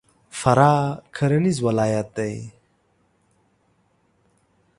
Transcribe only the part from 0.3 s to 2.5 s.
فراه کرهنیز ولایت دی.